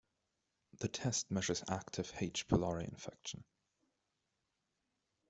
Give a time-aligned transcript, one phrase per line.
[0.79, 2.47] The test measures active "H.
[2.47, 3.43] pylori" infection.